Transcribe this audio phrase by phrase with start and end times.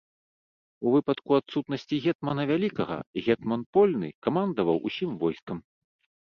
[0.87, 2.97] У выпадку адсутнасці гетмана вялікага,
[3.29, 5.57] гетман польны камандаваў усім войскам.